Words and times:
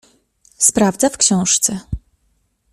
Sprawdza 0.57 1.09
w 1.09 1.17
książce. 1.17 1.79